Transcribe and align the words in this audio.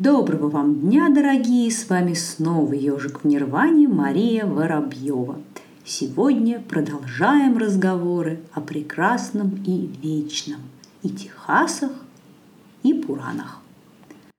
Доброго 0.00 0.48
вам 0.48 0.80
дня, 0.80 1.10
дорогие! 1.10 1.70
С 1.70 1.86
вами 1.90 2.14
снова 2.14 2.72
ежик 2.72 3.22
в 3.22 3.26
Нирване 3.26 3.86
Мария 3.86 4.46
Воробьева. 4.46 5.38
Сегодня 5.84 6.58
продолжаем 6.58 7.58
разговоры 7.58 8.40
о 8.54 8.62
прекрасном 8.62 9.62
и 9.66 9.90
вечном, 10.02 10.62
и 11.02 11.10
Техасах, 11.10 11.90
и 12.82 12.94
Пуранах. 12.94 13.60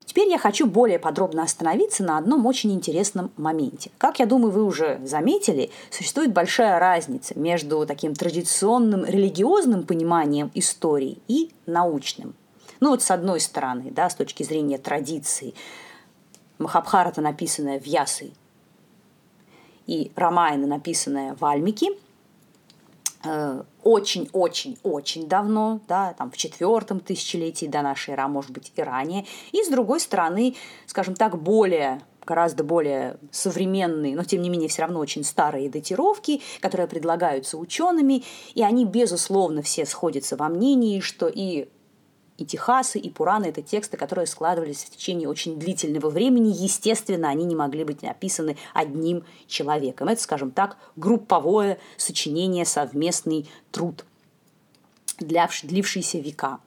Теперь 0.04 0.30
я 0.30 0.40
хочу 0.40 0.66
более 0.66 0.98
подробно 0.98 1.44
остановиться 1.44 2.04
на 2.04 2.18
одном 2.18 2.48
очень 2.48 2.74
интересном 2.74 3.30
моменте. 3.38 3.92
Как 4.00 4.18
я 4.18 4.26
думаю, 4.26 4.52
вы 4.52 4.66
уже 4.66 5.00
заметили, 5.06 5.70
существует 5.92 6.34
большая 6.34 6.80
разница 6.80 7.38
между 7.38 7.86
таким 7.86 8.16
традиционным 8.16 9.06
религиозным 9.06 9.84
пониманием 9.84 10.50
истории 10.56 11.20
и 11.28 11.52
научным. 11.68 12.34
Ну 12.82 12.90
вот 12.90 13.02
с 13.02 13.10
одной 13.12 13.40
стороны, 13.40 13.92
да, 13.92 14.10
с 14.10 14.16
точки 14.16 14.44
зрения 14.44 14.78
традиции, 14.78 15.54
Махабхарата, 16.58 17.22
написанная 17.22 17.80
в 17.80 17.86
Ясы, 17.86 18.32
и 19.88 20.12
Рамайна, 20.16 20.68
написанная 20.68 21.36
в 21.36 21.46
Альмике– 21.46 21.88
очень-очень-очень 23.84 25.28
давно, 25.28 25.80
да, 25.88 26.14
там 26.14 26.32
в 26.32 26.38
четвертом 26.38 27.00
тысячелетии 27.00 27.66
до 27.66 27.82
нашей 27.82 28.12
эры, 28.12 28.24
а 28.24 28.28
может 28.28 28.52
быть 28.52 28.72
и 28.76 28.82
ранее. 28.82 29.26
И 29.52 29.64
с 29.64 29.68
другой 29.68 30.00
стороны, 30.00 30.56
скажем 30.88 31.16
так, 31.16 31.38
более 31.42 32.02
гораздо 32.26 32.64
более 32.64 33.18
современные, 33.32 34.16
но 34.16 34.24
тем 34.24 34.44
не 34.44 34.50
менее 34.50 34.70
все 34.70 34.84
равно 34.84 35.00
очень 35.00 35.24
старые 35.24 35.70
датировки, 35.70 36.42
которые 36.62 36.88
предлагаются 36.88 37.58
учеными, 37.58 38.24
и 38.54 38.64
они, 38.64 38.86
безусловно, 38.86 39.64
все 39.64 39.88
сходятся 39.88 40.38
во 40.38 40.48
мнении, 40.48 41.00
что 41.00 41.28
и 41.28 41.68
и 42.42 42.46
Техасы, 42.46 42.98
и 42.98 43.10
Пураны– 43.10 43.46
это 43.48 43.62
тексты, 43.62 43.98
которые 43.98 44.26
складывались 44.26 44.84
в 44.84 44.90
течение 44.90 45.30
очень 45.30 45.60
длительного 45.60 46.10
времени. 46.10 46.50
Естественно, 46.50 47.30
они 47.30 47.46
не 47.46 47.56
могли 47.56 47.84
быть 47.84 48.02
написаны 48.02 48.58
одним 48.74 49.24
человеком. 49.48 50.08
Это, 50.08 50.22
скажем 50.22 50.50
так, 50.50 50.78
групповое 50.96 51.78
сочинение, 51.98 52.66
совместный 52.66 53.48
труд, 53.72 54.06
длившийся 55.20 56.18
века. 56.18 56.60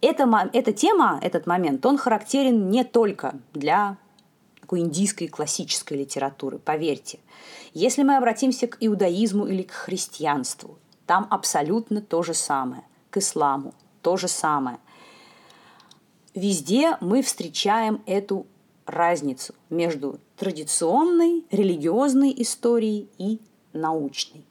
Эта, 0.00 0.50
эта 0.54 0.72
тема, 0.72 1.18
этот 1.22 1.46
момент, 1.46 1.84
он 1.84 1.98
характерен 1.98 2.70
не 2.70 2.82
только 2.82 3.34
для 3.52 3.98
такой 4.62 4.80
индийской 4.80 5.28
классической 5.28 5.98
литературы, 5.98 6.58
поверьте. 6.58 7.18
Если 7.74 8.02
мы 8.02 8.16
обратимся 8.16 8.66
к 8.66 8.78
иудаизму 8.80 9.46
или 9.46 9.62
к 9.62 9.72
христианству, 9.72 10.78
там 11.04 11.26
абсолютно 11.30 12.00
то 12.00 12.22
же 12.22 12.32
самое, 12.32 12.82
к 13.10 13.18
исламу 13.18 13.74
то 14.06 14.16
же 14.16 14.28
самое 14.28 14.78
везде 16.36 16.96
мы 17.00 17.22
встречаем 17.22 18.02
эту 18.06 18.46
разницу 18.84 19.54
между 19.68 20.20
традиционной 20.36 21.44
религиозной 21.50 22.32
историей 22.36 23.08
и 23.18 23.40
научной. 23.72 24.44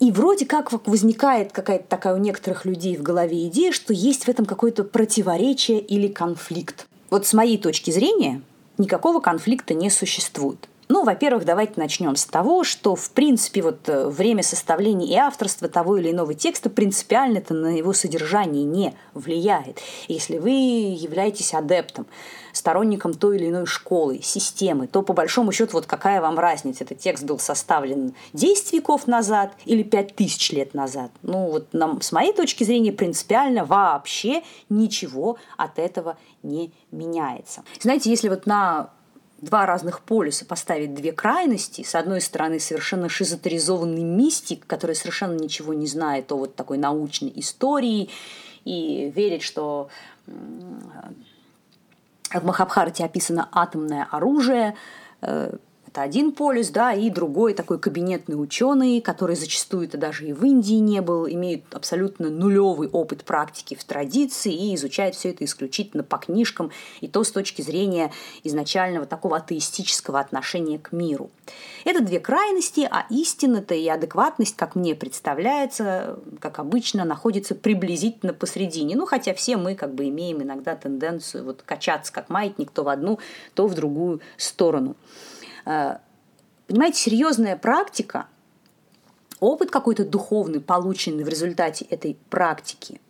И 0.00 0.10
вроде 0.10 0.44
как 0.44 0.72
возникает 0.86 1.52
какая-то 1.52 1.84
такая 1.88 2.14
у 2.14 2.18
некоторых 2.18 2.64
людей 2.64 2.96
в 2.96 3.02
голове 3.02 3.46
идея, 3.48 3.72
что 3.72 3.92
есть 3.92 4.24
в 4.24 4.28
этом 4.28 4.44
какое-то 4.44 4.84
противоречие 4.84 5.80
или 5.80 6.08
конфликт. 6.08 6.86
Вот 7.10 7.26
с 7.26 7.32
моей 7.32 7.58
точки 7.58 7.90
зрения 7.90 8.42
никакого 8.76 9.20
конфликта 9.20 9.72
не 9.72 9.90
существует. 9.90 10.68
Ну, 10.88 11.04
во-первых, 11.04 11.44
давайте 11.44 11.74
начнем 11.76 12.14
с 12.14 12.26
того, 12.26 12.62
что, 12.62 12.94
в 12.94 13.10
принципе, 13.10 13.62
вот 13.62 13.88
э, 13.88 14.08
время 14.08 14.42
составления 14.42 15.06
и 15.06 15.14
авторства 15.16 15.68
того 15.68 15.96
или 15.96 16.10
иного 16.10 16.34
текста 16.34 16.68
принципиально 16.68 17.38
это 17.38 17.54
на 17.54 17.76
его 17.76 17.92
содержание 17.92 18.64
не 18.64 18.94
влияет. 19.14 19.80
Если 20.08 20.38
вы 20.38 20.50
являетесь 20.50 21.54
адептом, 21.54 22.06
сторонником 22.52 23.14
той 23.14 23.36
или 23.36 23.48
иной 23.48 23.66
школы, 23.66 24.20
системы, 24.22 24.86
то 24.86 25.02
по 25.02 25.12
большому 25.12 25.52
счету 25.52 25.72
вот 25.72 25.86
какая 25.86 26.20
вам 26.20 26.38
разница, 26.38 26.84
этот 26.84 26.98
текст 26.98 27.24
был 27.24 27.38
составлен 27.38 28.14
10 28.32 28.74
веков 28.74 29.06
назад 29.06 29.52
или 29.64 29.82
5000 29.82 30.52
лет 30.52 30.74
назад. 30.74 31.10
Ну 31.22 31.50
вот 31.50 31.68
нам, 31.72 32.00
с 32.00 32.12
моей 32.12 32.32
точки 32.32 32.64
зрения 32.64 32.92
принципиально 32.92 33.64
вообще 33.64 34.42
ничего 34.68 35.38
от 35.56 35.78
этого 35.78 36.16
не 36.42 36.72
меняется. 36.90 37.64
Знаете, 37.80 38.10
если 38.10 38.28
вот 38.28 38.46
на 38.46 38.90
два 39.44 39.66
разных 39.66 40.00
полюса 40.00 40.44
поставить 40.44 40.94
две 40.94 41.12
крайности. 41.12 41.82
С 41.82 41.94
одной 41.94 42.20
стороны, 42.20 42.58
совершенно 42.58 43.08
шизотеризованный 43.08 44.02
мистик, 44.02 44.66
который 44.66 44.96
совершенно 44.96 45.34
ничего 45.34 45.74
не 45.74 45.86
знает 45.86 46.32
о 46.32 46.36
вот 46.36 46.56
такой 46.56 46.78
научной 46.78 47.32
истории 47.36 48.10
и 48.64 49.12
верит, 49.14 49.42
что 49.42 49.88
в 50.26 52.44
Махабхарате 52.44 53.04
описано 53.04 53.48
атомное 53.52 54.08
оружие, 54.10 54.74
э, 55.20 55.52
это 55.94 56.02
один 56.02 56.32
полюс, 56.32 56.70
да, 56.70 56.92
и 56.92 57.08
другой 57.08 57.54
такой 57.54 57.78
кабинетный 57.78 58.34
ученый, 58.34 59.00
который 59.00 59.36
зачастую 59.36 59.86
это 59.86 59.96
даже 59.96 60.26
и 60.26 60.32
в 60.32 60.44
Индии 60.44 60.74
не 60.74 61.00
был, 61.00 61.28
имеет 61.28 61.62
абсолютно 61.72 62.30
нулевый 62.30 62.88
опыт 62.88 63.22
практики 63.22 63.76
в 63.76 63.84
традиции 63.84 64.52
и 64.52 64.74
изучает 64.74 65.14
все 65.14 65.30
это 65.30 65.44
исключительно 65.44 66.02
по 66.02 66.18
книжкам, 66.18 66.72
и 67.00 67.06
то 67.06 67.22
с 67.22 67.30
точки 67.30 67.62
зрения 67.62 68.10
изначального 68.42 69.06
такого 69.06 69.36
атеистического 69.36 70.18
отношения 70.18 70.80
к 70.80 70.90
миру. 70.90 71.30
Это 71.84 72.02
две 72.02 72.18
крайности, 72.18 72.88
а 72.90 73.06
истина-то 73.08 73.74
и 73.74 73.86
адекватность, 73.86 74.56
как 74.56 74.74
мне 74.74 74.96
представляется, 74.96 76.18
как 76.40 76.58
обычно, 76.58 77.04
находится 77.04 77.54
приблизительно 77.54 78.32
посредине. 78.32 78.96
Ну, 78.96 79.06
хотя 79.06 79.32
все 79.32 79.56
мы 79.56 79.76
как 79.76 79.94
бы 79.94 80.08
имеем 80.08 80.42
иногда 80.42 80.74
тенденцию 80.74 81.44
вот 81.44 81.62
качаться 81.62 82.12
как 82.12 82.30
маятник 82.30 82.72
то 82.72 82.82
в 82.82 82.88
одну, 82.88 83.20
то 83.54 83.68
в 83.68 83.74
другую 83.74 84.20
сторону. 84.36 84.96
Э, 85.64 85.98
понимаете, 86.66 86.98
серьезная 86.98 87.56
практика, 87.56 88.26
опыт 89.40 89.70
какой-то 89.70 90.04
духовный, 90.04 90.60
полученный 90.60 91.24
в 91.24 91.28
результате 91.28 91.84
этой 91.86 92.16
практики, 92.30 93.00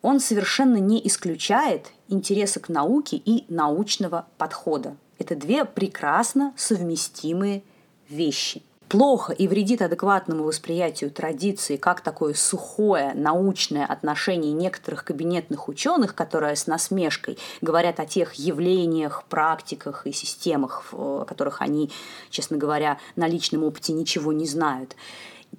он 0.00 0.18
совершенно 0.18 0.78
не 0.78 1.06
исключает 1.06 1.92
интереса 2.08 2.58
к 2.60 2.68
науке 2.68 3.16
и 3.16 3.44
научного 3.52 4.26
подхода. 4.36 4.96
Это 5.18 5.36
две 5.36 5.64
прекрасно 5.64 6.52
совместимые 6.56 7.62
вещи– 8.08 8.62
плохо 8.92 9.32
и 9.32 9.48
вредит 9.48 9.80
адекватному 9.80 10.44
восприятию 10.44 11.10
традиции 11.10 11.78
как 11.78 12.02
такое 12.02 12.34
сухое 12.34 13.12
научное 13.14 13.86
отношение 13.86 14.52
некоторых 14.52 15.02
кабинетных 15.02 15.66
ученых, 15.68 16.14
которые 16.14 16.56
с 16.56 16.66
насмешкой 16.66 17.38
говорят 17.62 18.00
о 18.00 18.04
тех 18.04 18.34
явлениях, 18.34 19.24
практиках 19.30 20.06
и 20.06 20.12
системах, 20.12 20.92
о 20.92 21.24
которых 21.24 21.62
они, 21.62 21.90
честно 22.28 22.58
говоря, 22.58 22.98
на 23.16 23.26
личном 23.26 23.64
опыте 23.64 23.94
ничего 23.94 24.30
не 24.30 24.46
знают. 24.46 24.94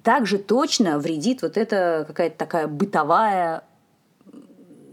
Также 0.04 0.38
точно 0.38 1.00
вредит 1.00 1.42
вот 1.42 1.56
эта 1.56 2.04
какая-то 2.06 2.38
такая 2.38 2.68
бытовая 2.68 3.64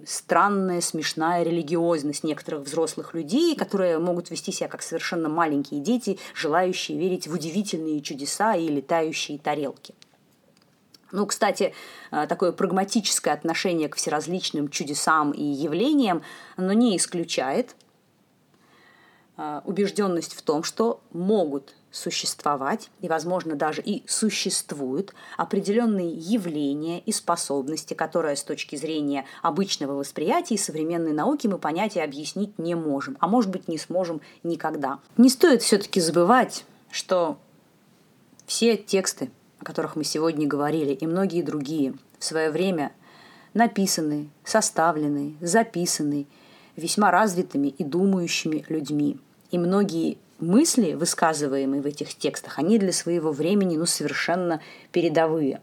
странная, 0.05 0.81
смешная 0.81 1.43
религиозность 1.43 2.23
некоторых 2.23 2.63
взрослых 2.63 3.13
людей, 3.13 3.55
которые 3.55 3.99
могут 3.99 4.29
вести 4.29 4.51
себя 4.51 4.67
как 4.67 4.81
совершенно 4.81 5.29
маленькие 5.29 5.81
дети, 5.81 6.19
желающие 6.33 6.97
верить 6.97 7.27
в 7.27 7.33
удивительные 7.33 8.01
чудеса 8.01 8.55
и 8.55 8.67
летающие 8.67 9.37
тарелки. 9.37 9.93
Ну, 11.11 11.25
кстати, 11.25 11.73
э, 12.11 12.25
такое 12.27 12.51
прагматическое 12.51 13.33
отношение 13.33 13.89
к 13.89 13.95
всеразличным 13.95 14.69
чудесам 14.69 15.31
и 15.31 15.43
явлениям, 15.43 16.23
оно 16.55 16.73
не 16.73 16.95
исключает 16.95 17.75
э, 19.37 19.61
убежденность 19.65 20.33
в 20.33 20.41
том, 20.41 20.63
что 20.63 21.01
могут 21.11 21.75
существовать, 21.91 22.89
и, 23.01 23.07
возможно, 23.07 23.55
даже 23.55 23.81
и 23.81 24.03
существуют 24.07 25.13
определенные 25.37 26.09
явления 26.09 26.99
и 26.99 27.11
способности, 27.11 27.93
которые 27.93 28.35
с 28.35 28.43
точки 28.43 28.75
зрения 28.75 29.25
обычного 29.41 29.93
восприятия 29.93 30.55
и 30.55 30.57
современной 30.57 31.11
науки 31.11 31.47
мы 31.47 31.57
понять 31.57 31.97
и 31.97 31.99
объяснить 31.99 32.57
не 32.57 32.75
можем, 32.75 33.17
а 33.19 33.27
может 33.27 33.51
быть 33.51 33.67
не 33.67 33.77
сможем 33.77 34.21
никогда. 34.43 34.99
Не 35.17 35.29
стоит 35.29 35.61
все-таки 35.61 35.99
забывать, 35.99 36.65
что 36.89 37.37
все 38.45 38.77
тексты, 38.77 39.29
о 39.59 39.65
которых 39.65 39.95
мы 39.95 40.03
сегодня 40.03 40.47
говорили, 40.47 40.93
и 40.93 41.05
многие 41.05 41.41
другие 41.41 41.93
в 42.17 42.23
свое 42.23 42.51
время 42.51 42.93
написаны, 43.53 44.29
составлены, 44.43 45.35
записаны 45.41 46.25
весьма 46.75 47.11
развитыми 47.11 47.67
и 47.67 47.83
думающими 47.83 48.65
людьми. 48.69 49.19
И 49.51 49.57
многие 49.57 50.17
мысли, 50.41 50.93
высказываемые 50.93 51.81
в 51.81 51.85
этих 51.85 52.15
текстах, 52.15 52.59
они 52.59 52.77
для 52.79 52.91
своего 52.91 53.31
времени 53.31 53.77
ну, 53.77 53.85
совершенно 53.85 54.61
передовые. 54.91 55.61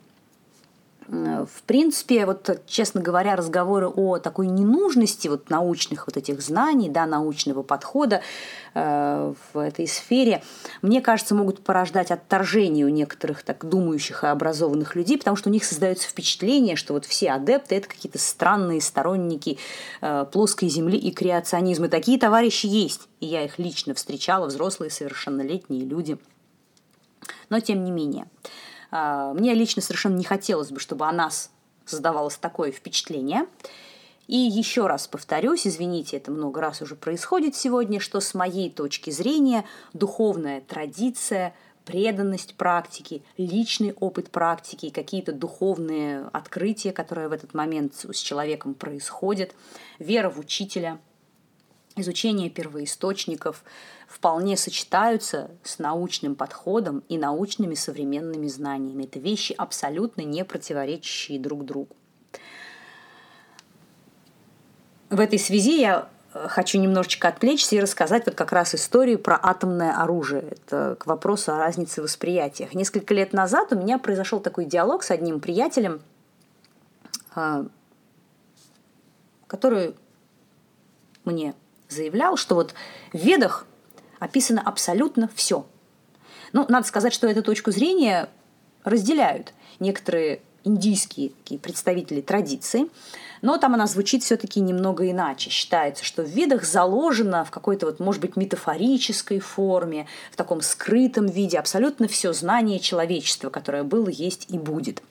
В 1.11 1.63
принципе, 1.63 2.27
вот, 2.27 2.61
честно 2.67 3.01
говоря, 3.01 3.35
разговоры 3.35 3.89
о 3.89 4.19
такой 4.19 4.47
ненужности 4.47 5.29
вот 5.29 5.49
научных 5.49 6.07
вот 6.07 6.19
этих 6.19 6.43
знаний, 6.43 6.91
да, 6.91 7.07
научного 7.07 7.63
подхода 7.63 8.21
э, 8.75 9.35
в 9.53 9.59
этой 9.59 9.89
сфере, 9.89 10.43
мне 10.83 11.01
кажется, 11.01 11.35
могут 11.35 11.65
порождать 11.65 12.11
отторжение 12.11 12.85
у 12.85 12.91
некоторых 12.91 13.43
так 13.43 13.65
думающих 13.65 14.23
и 14.23 14.27
образованных 14.27 14.97
людей, 14.97 15.17
потому 15.17 15.37
что 15.39 15.49
у 15.49 15.53
них 15.53 15.65
создается 15.65 16.07
впечатление, 16.07 16.77
что 16.77 16.93
вот 16.93 17.07
все 17.07 17.31
адепты– 17.31 17.75
это 17.77 17.89
какие-то 17.89 18.19
странные 18.19 18.83
сторонники 18.83 19.57
э, 20.03 20.27
плоской 20.31 20.69
земли 20.69 20.99
и 20.99 21.11
креационизма. 21.11 21.89
Такие 21.89 22.19
товарищи 22.19 22.67
есть, 22.67 23.09
и 23.21 23.27
я 23.27 23.47
их 23.47 23.59
лично 23.59 23.95
встречала, 23.95 24.47
взрослые 24.47 24.91
совершеннолетние 24.91 25.87
люди. 25.87 26.19
Но 27.49 27.61
тем 27.61 27.83
не 27.83 27.91
менее– 27.91 28.27
мне 28.91 29.55
лично 29.55 29.83
совершенно 29.83 30.17
не 30.17 30.25
хотелось 30.25 30.71
бы, 30.71 30.81
чтобы 30.81 31.07
о 31.07 31.13
нас 31.13 31.51
создавалось 31.85 32.37
такое 32.37 32.71
впечатление. 32.71 33.47
И 34.27 34.37
еще 34.37 34.87
раз 34.87 35.09
повторюсь, 35.09 35.67
извините, 35.67 36.19
это 36.19 36.31
много 36.31 36.61
раз 36.61 36.83
уже 36.83 36.97
происходит 36.97 37.57
сегодня, 37.57 37.99
что 37.99 38.21
с 38.21 38.35
моей 38.35 38.71
точки 38.71 39.11
зрения 39.11 39.65
духовная 39.95 40.61
традиция, 40.61 41.55
преданность 41.87 42.55
практике, 42.55 43.23
личный 43.39 43.95
опыт 43.99 44.31
практики, 44.31 44.91
какие-то 44.91 45.33
духовные 45.33 46.29
открытия, 46.35 46.93
которые 46.93 47.29
в 47.29 47.33
этот 47.33 47.55
момент 47.55 47.95
с 47.95 48.19
человеком 48.19 48.75
происходят, 48.75 49.55
вера 49.99 50.29
в 50.29 50.39
учителя, 50.39 50.99
изучение 52.01 52.51
первоисточников– 52.51 53.63
вполне 54.09 54.57
сочетаются 54.57 55.51
с 55.63 55.79
научным 55.79 56.35
подходом 56.35 57.05
и 57.09 57.19
научными 57.19 57.75
современными 57.75 58.49
знаниями. 58.49 59.05
Это 59.05 59.19
вещи 59.21 59.55
абсолютно 59.57 60.23
не 60.23 60.45
противоречащие 60.45 61.39
друг 61.39 61.65
другу. 61.65 61.95
В 65.11 65.21
этой 65.21 65.39
связи 65.39 65.81
я 65.81 66.09
э, 66.33 66.49
хочу 66.49 66.79
немножечко 66.81 67.29
отвлечься 67.29 67.77
и 67.77 67.81
рассказать 67.81 68.27
вот 68.27 68.35
как 68.35 68.53
раз 68.53 68.75
историю 68.75 69.19
про 69.19 69.39
атомное 69.41 69.93
оружие. 69.93 70.43
Это 70.43 70.97
к 70.99 71.07
вопросу 71.07 71.53
о 71.53 71.59
разнице 71.59 72.01
в 72.01 72.05
восприятиях. 72.05 72.75
Несколько 72.75 73.15
лет 73.15 73.33
назад 73.33 73.73
у 73.73 73.77
меня 73.77 73.99
произошел 73.99 74.41
такой 74.41 74.65
диалог 74.65 75.03
с 75.03 75.11
одним 75.11 75.41
приятелем, 75.41 76.01
э, 77.37 77.65
который 79.47 79.95
мне 81.25 81.55
заявлял, 81.89 82.37
что 82.37 82.55
вот 82.55 82.75
в 83.13 83.19
ведах 83.19 83.67
описано 84.19 84.61
абсолютно 84.61 85.31
все. 85.35 85.67
Ну, 86.53 86.65
надо 86.69 86.87
сказать, 86.87 87.13
что 87.13 87.27
эту 87.27 87.43
точку 87.43 87.71
зрения 87.71 88.29
разделяют 88.85 89.53
некоторые 89.81 90.41
индийские 90.65 91.31
такие 91.31 91.61
представители 91.61 92.21
традиции, 92.21 92.89
но 93.43 93.57
там 93.59 93.75
она 93.75 93.87
звучит 93.87 94.23
все-таки 94.23 94.61
немного 94.61 95.09
иначе. 95.09 95.51
Считается, 95.51 96.05
что 96.05 96.23
в 96.23 96.29
видах 96.29 96.65
заложено 96.65 97.45
в 97.45 97.51
какой-то, 97.51 97.87
вот, 97.87 98.01
может 98.01 98.21
быть, 98.21 98.37
метафорической 98.37 99.39
форме, 99.39 100.07
в 100.33 100.37
таком 100.37 100.61
скрытом 100.61 101.27
виде 101.27 101.59
абсолютно 101.59 102.09
все 102.09 102.33
знание 102.33 102.81
человечества, 102.81 103.51
которое 103.51 103.85
было, 103.85 104.09
есть 104.09 104.47
и 104.49 104.59
будет. 104.59 105.03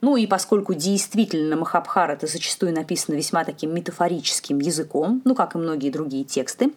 Ну 0.00 0.16
и 0.16 0.26
поскольку 0.26 0.74
действительно 0.74 1.56
Махабхарата 1.56 2.26
зачастую 2.26 2.74
написано 2.74 3.14
весьма 3.14 3.44
таким 3.44 3.74
метафорическим 3.74 4.58
языком, 4.58 5.22
ну 5.24 5.34
как 5.34 5.54
и 5.54 5.58
многие 5.58 5.90
другие 5.90 6.24
тексты, 6.24 6.72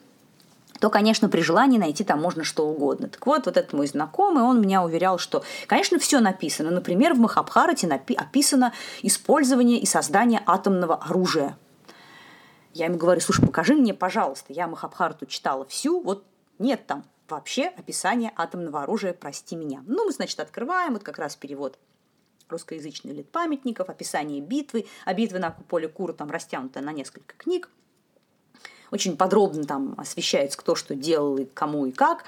то, 0.80 0.90
конечно, 0.90 1.28
при 1.28 1.42
желании 1.42 1.78
найти 1.78 2.04
там 2.04 2.22
можно 2.22 2.44
что 2.44 2.68
угодно. 2.68 3.10
Так 3.10 3.26
вот, 3.26 3.46
вот 3.46 3.58
этот 3.58 3.74
мой 3.74 3.88
знакомый, 3.88 4.44
он 4.44 4.62
меня 4.62 4.84
уверял, 4.84 5.18
что, 5.18 5.44
конечно, 5.68 6.00
все 6.00 6.22
написано. 6.22 6.72
Например, 6.72 7.14
в 7.14 7.20
Махабхарате 7.20 7.88
напи- 7.88 8.16
описано 8.16 8.74
использование 9.02 9.80
и 9.80 9.86
создание 9.86 10.42
атомного 10.46 10.96
оружия. 10.96 11.58
Я 12.74 12.86
ему 12.86 12.98
говорю, 12.98 13.20
слушай, 13.20 13.46
покажи 13.46 13.76
мне, 13.76 13.94
пожалуйста, 13.94 14.54
я 14.54 14.68
Махабхарату 14.68 15.26
читала 15.26 15.66
всю, 15.66 16.00
вот 16.00 16.24
нет 16.60 16.88
там 16.88 17.04
вообще 17.28 17.66
описания 17.78 18.32
атомного 18.38 18.84
оружия, 18.84 19.14
прости 19.14 19.56
меня. 19.56 19.84
Ну, 19.86 20.06
мы, 20.06 20.12
значит, 20.12 20.40
открываем, 20.40 20.94
вот 20.94 21.04
как 21.04 21.20
раз 21.20 21.36
перевод 21.36 21.78
русскоязычный 22.50 23.14
лет 23.14 23.30
памятников, 23.30 23.90
описание 23.90 24.42
битвы, 24.42 24.86
а 25.06 25.14
битвы 25.14 25.40
на 25.40 25.52
поле 25.52 25.88
Кура 25.88 26.14
там 26.14 26.30
растянута 26.32 26.82
на 26.82 26.92
несколько 26.92 27.36
книг– 27.38 27.70
очень 28.92 29.18
подробно 29.18 29.64
там 29.66 29.96
освещается, 29.98 30.58
кто 30.58 30.76
что 30.76 30.96
делал 30.96 31.38
и 31.38 31.46
кому 31.46 31.86
и 31.86 31.92
как. 31.92 32.24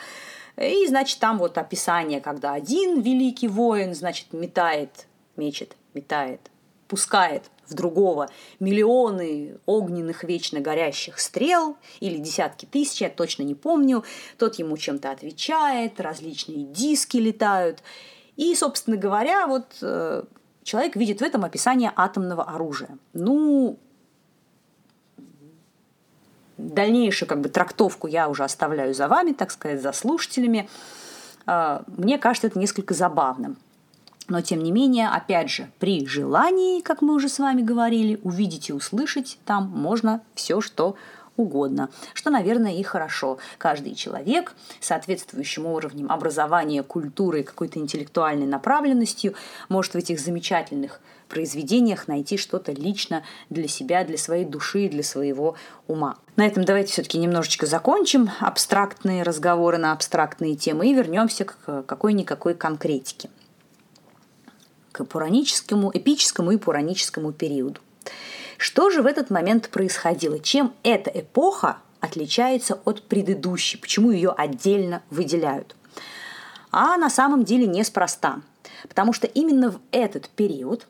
И, 0.57 0.85
значит, 0.87 1.19
там 1.19 1.37
вот 1.37 1.57
описание, 1.57 2.21
когда 2.21 2.53
один 2.53 3.01
великий 3.01 3.47
воин, 3.47 3.95
значит, 3.95 4.33
метает, 4.33 5.07
мечет, 5.35 5.75
метает, 5.93 6.41
пускает 6.87 7.43
в 7.67 7.73
другого 7.73 8.29
миллионы 8.59 9.57
огненных 9.65 10.25
вечно 10.25 10.59
горящих 10.59 11.19
стрел 11.19 11.77
или 12.01 12.17
десятки 12.17 12.65
тысяч, 12.65 13.01
я 13.01 13.09
точно 13.09 13.43
не 13.43 13.55
помню. 13.55 14.03
Тот 14.37 14.55
ему 14.55 14.77
чем-то 14.77 15.09
отвечает, 15.09 15.99
различные 16.01 16.65
диски 16.65 17.17
летают. 17.17 17.81
И, 18.37 18.55
собственно 18.55 18.97
говоря, 18.97 19.47
вот 19.47 19.77
э, 19.81 20.23
человек 20.63 20.95
видит 20.95 21.19
в 21.19 21.23
этом 21.23 21.43
описание 21.43 21.91
атомного 21.95 22.43
оружия. 22.43 22.97
Ну, 23.13 23.77
дальнейшую 26.57 27.27
как 27.27 27.41
бы 27.41 27.49
трактовку 27.49 28.07
я 28.07 28.29
уже 28.29 28.43
оставляю 28.43 28.93
за 28.93 29.07
вами, 29.07 29.33
так 29.33 29.51
сказать, 29.51 29.81
за 29.81 29.91
слушателями. 29.91 30.69
А, 31.45 31.83
мне 31.87 32.17
кажется, 32.17 32.47
это 32.47 32.59
несколько 32.59 32.93
забавным. 32.93 33.57
Но, 34.27 34.41
тем 34.41 34.63
не 34.63 34.71
менее, 34.71 35.09
опять 35.09 35.49
же, 35.49 35.69
при 35.79 36.05
желании, 36.05 36.81
как 36.81 37.01
мы 37.01 37.15
уже 37.15 37.27
с 37.27 37.39
вами 37.39 37.61
говорили, 37.61 38.19
увидеть 38.23 38.69
и 38.69 38.73
услышать 38.73 39.37
там 39.45 39.67
можно 39.67 40.21
все, 40.35 40.61
что 40.61 40.95
что, 42.13 42.29
наверное, 42.29 42.73
и 42.73 42.83
хорошо. 42.83 43.37
Каждый 43.57 43.95
человек 43.95 44.53
соответствующим 44.79 45.65
уровнем 45.65 46.11
образования, 46.11 46.83
культуры 46.83 47.41
и 47.41 47.43
какой-то 47.43 47.79
интеллектуальной 47.79 48.47
направленностью 48.47 49.33
может 49.69 49.93
в 49.93 49.97
этих 49.97 50.19
замечательных 50.19 51.01
произведениях 51.27 52.07
найти 52.07 52.37
что-то 52.37 52.73
лично 52.73 53.23
для 53.49 53.67
себя, 53.67 54.03
для 54.03 54.17
своей 54.17 54.45
души, 54.45 54.89
для 54.89 55.03
своего 55.03 55.55
ума. 55.87 56.17
На 56.35 56.45
этом 56.45 56.65
давайте 56.65 56.91
все-таки 56.91 57.17
немножечко 57.17 57.65
закончим 57.65 58.29
абстрактные 58.39 59.23
разговоры 59.23 59.77
на 59.77 59.93
абстрактные 59.93 60.55
темы 60.55 60.89
и 60.89 60.93
вернемся 60.93 61.45
к 61.45 61.83
какой-никакой 61.83 62.53
конкретике 62.53 63.29
к 64.91 65.05
пураническому, 65.05 65.91
эпическому 65.93 66.51
и 66.51 66.57
пураническому 66.57 67.31
периоду. 67.31 67.79
Что 68.61 68.91
же 68.91 69.01
в 69.01 69.07
этот 69.07 69.31
момент 69.31 69.69
происходило? 69.69 70.37
Чем 70.37 70.75
эта 70.83 71.09
эпоха 71.09 71.79
отличается 71.99 72.79
от 72.85 73.01
предыдущей? 73.01 73.79
Почему 73.79 74.11
ее 74.11 74.29
отдельно 74.29 75.01
выделяют? 75.09 75.75
А 76.69 76.95
на 76.97 77.09
самом 77.09 77.43
деле 77.43 77.65
неспроста. 77.65 78.43
Потому 78.87 79.13
что 79.13 79.25
именно 79.25 79.71
в 79.71 79.79
этот 79.89 80.29
период 80.29 80.85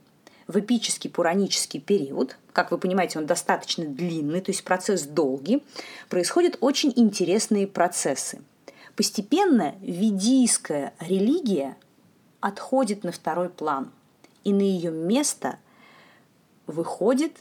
в 0.48 0.60
эпический 0.60 1.10
пуранический 1.10 1.80
период, 1.80 2.36
как 2.52 2.72
вы 2.72 2.78
понимаете, 2.78 3.20
он 3.20 3.26
достаточно 3.26 3.86
длинный, 3.86 4.42
то 4.42 4.52
есть 4.52 4.66
процесс 4.66 5.04
долгий, 5.04 5.64
происходят 6.10 6.58
очень 6.60 6.92
интересные 6.98 7.68
процессы. 7.68 8.42
Постепенно 8.98 9.76
ведийская 9.80 10.94
религия 11.00 11.78
отходит 12.42 13.06
на 13.06 13.14
второй 13.14 13.48
план, 13.48 13.94
и 14.44 14.52
на 14.52 14.62
ее 14.62 14.92
место 14.92 15.58
выходит 16.68 17.32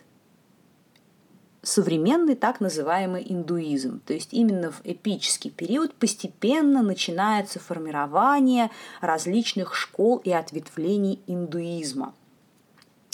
современный 1.62 2.34
так 2.34 2.60
называемый 2.60 3.24
индуизм. 3.28 4.00
То 4.06 4.14
есть 4.14 4.32
именно 4.32 4.70
в 4.70 4.80
эпический 4.84 5.50
период 5.50 5.94
постепенно 5.94 6.82
начинается 6.82 7.58
формирование 7.58 8.70
различных 9.00 9.74
школ 9.74 10.18
и 10.18 10.30
ответвлений 10.30 11.20
индуизма 11.26 12.14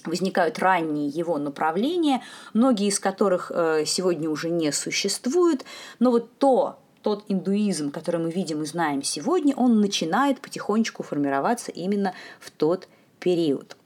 возникают 0.04 0.60
ранние 0.60 1.08
его 1.08 1.36
направления, 1.36 2.22
многие 2.54 2.86
из 2.86 3.00
которых 3.00 3.50
э, 3.52 3.84
сегодня 3.86 4.30
уже 4.30 4.50
не 4.50 4.70
существуют, 4.70 5.64
но 5.98 6.12
вот 6.12 6.38
то, 6.38 6.78
тот 7.02 7.24
индуизм, 7.28 7.90
который 7.90 8.20
мы 8.20 8.30
видим 8.30 8.62
и 8.62 8.66
знаем 8.66 9.02
сегодня, 9.02 9.54
он 9.56 9.80
начинает 9.80 10.40
потихонечку 10.40 11.02
формироваться 11.02 11.72
именно 11.72 12.14
в 12.40 12.50
тот 12.52 12.88
период. 13.18 13.76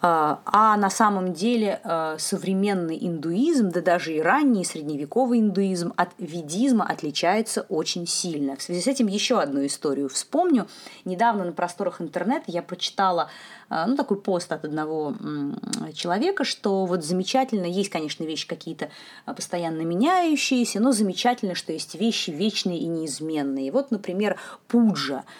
А, 0.00 0.40
а 0.44 0.76
на 0.76 0.90
самом 0.90 1.32
деле 1.32 1.80
э, 1.82 2.16
современный 2.18 2.96
индуизм, 3.00 3.70
да 3.70 3.80
даже 3.80 4.14
и 4.14 4.20
ранний 4.20 4.64
средневековый 4.64 5.40
индуизм 5.40 5.92
от 5.96 6.10
ведизма 6.18 6.86
отличается 6.88 7.66
очень 7.68 8.06
сильно. 8.06 8.54
В 8.54 8.62
связи 8.62 8.80
с 8.80 8.86
этим 8.86 9.08
еще 9.08 9.40
одну 9.40 9.66
историю 9.66 10.08
вспомню. 10.08 10.68
Недавно 11.04 11.44
на 11.44 11.52
просторах 11.52 12.00
интернета 12.00 12.44
я 12.46 12.62
прочитала 12.62 13.28
э, 13.70 13.84
ну, 13.88 13.96
такой 13.96 14.20
пост 14.20 14.52
от 14.52 14.64
одного 14.64 15.14
человека, 15.94 16.44
что 16.44 16.86
вот 16.86 17.04
замечательно, 17.04 17.66
есть, 17.66 17.90
конечно, 17.90 18.22
вещи 18.22 18.46
какие-то 18.46 18.90
э, 19.26 19.34
постоянно 19.34 19.82
меняющиеся, 19.82 20.78
но 20.78 20.92
замечательно, 20.92 21.56
что 21.56 21.72
есть 21.72 21.96
вещи 21.96 22.30
вечные 22.30 22.78
и 22.78 22.86
неизменные. 22.86 23.72
Вот, 23.72 23.90
например, 23.90 24.38
пуджа– 24.68 25.24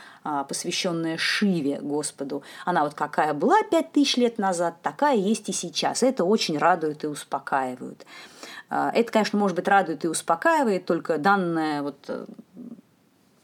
посвященная 0.49 1.17
Шиве, 1.17 1.81
Господу, 1.81 2.43
она 2.65 2.85
вот 2.85 2.95
какая 2.95 3.35
была 3.35 3.63
пять 3.63 3.93
тысяч 3.93 4.17
лет 4.17 4.39
назад, 4.39 4.77
такая 4.83 5.17
есть 5.17 5.49
и 5.49 5.53
сейчас. 5.53 6.03
Это 6.03 6.25
очень 6.25 6.59
радует 6.59 7.05
и 7.05 7.07
успокаивает. 7.07 8.05
А, 8.69 8.91
это, 8.95 9.13
конечно, 9.13 9.39
может 9.39 9.57
быть, 9.57 9.69
радует 9.69 10.05
и 10.05 10.09
успокаивает, 10.09 10.85
только 10.85 11.19
данное 11.19 11.83
вот 11.83 11.99
э, 12.09 12.27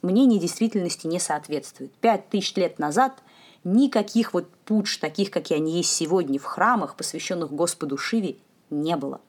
мнение 0.03 0.39
действительности 0.39 1.07
не 1.07 1.19
соответствует. 1.19 1.93
Пять 1.95 2.29
тысяч 2.29 2.55
лет 2.57 2.79
назад 2.79 3.23
никаких 3.65 4.35
вот 4.35 4.51
пудж, 4.67 4.99
таких, 4.99 5.31
какие 5.31 5.59
они 5.59 5.79
есть 5.79 5.91
сегодня 5.91 6.39
в 6.39 6.45
храмах, 6.45 6.97
посвященных 6.97 7.53
Господу 7.53 7.97
Шиве, 7.97 8.37
не 8.71 8.97
было. 8.97 9.21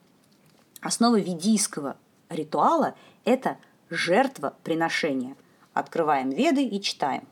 Основа 0.82 1.20
ведийского 1.20 1.96
ритуала– 2.30 2.96
это 3.26 3.58
жертвоприношение. 3.90 5.36
Открываем 5.74 6.30
веды 6.30 6.64
и 6.64 6.82
читаем. 6.82 7.28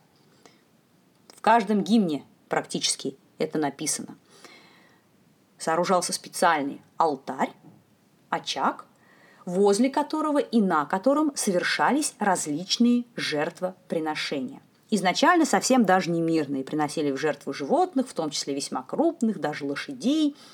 Каждом 1.44 1.82
гимне 1.82 2.24
практически 2.48 3.18
это 3.36 3.58
написано. 3.58 4.16
Сооружался 5.58 6.14
специальный 6.14 6.80
алтарь, 6.96 7.52
очаг, 8.30 8.86
возле 9.44 9.90
которого 9.90 10.38
и 10.38 10.62
на 10.62 10.86
котором 10.86 11.36
совершались 11.36 12.14
различные 12.18 13.04
жертвоприношения. 13.14 14.62
Изначально 14.88 15.44
совсем 15.44 15.84
даже 15.84 16.10
не 16.10 16.22
мирные, 16.22 16.64
приносили 16.64 17.10
в 17.10 17.18
жертву 17.18 17.52
животных, 17.52 18.08
в 18.08 18.14
том 18.14 18.30
числе 18.30 18.54
весьма 18.54 18.82
крупных, 18.82 19.38
даже 19.38 19.66
лошадей– 19.66 20.34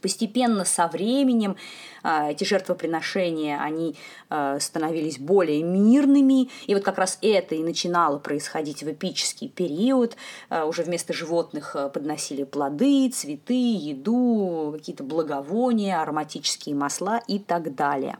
Постепенно 0.00 0.64
со 0.64 0.88
временем 0.88 1.56
э, 2.02 2.30
эти 2.30 2.44
жертвоприношения, 2.44 3.60
они 3.60 3.94
э, 4.30 4.58
становились 4.60 5.18
более 5.18 5.62
мирными, 5.62 6.48
и 6.66 6.74
вот 6.74 6.82
как 6.82 6.98
раз 6.98 7.18
это 7.20 7.54
и 7.54 7.62
начинало 7.62 8.18
происходить 8.18 8.82
в 8.82 8.90
эпический 8.90 9.48
период. 9.48 10.16
Э, 10.50 10.64
уже 10.64 10.82
вместо 10.82 11.12
животных 11.12 11.76
подносили 11.92 12.44
плоды, 12.44 13.10
цветы, 13.10 13.54
еду, 13.54 14.74
какие-то 14.76 15.04
благовония, 15.04 16.00
ароматические 16.00 16.74
масла 16.74 17.20
и 17.26 17.38
так 17.38 17.74
далее. 17.74 18.18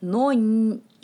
Но 0.00 0.32